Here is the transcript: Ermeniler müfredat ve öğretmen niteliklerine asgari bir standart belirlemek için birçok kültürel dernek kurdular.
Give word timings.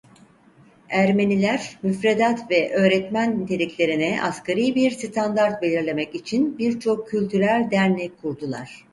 Ermeniler 0.89 1.79
müfredat 1.83 2.51
ve 2.51 2.73
öğretmen 2.73 3.39
niteliklerine 3.41 4.23
asgari 4.23 4.75
bir 4.75 4.91
standart 4.91 5.61
belirlemek 5.61 6.15
için 6.15 6.57
birçok 6.57 7.07
kültürel 7.07 7.71
dernek 7.71 8.17
kurdular. 8.17 8.85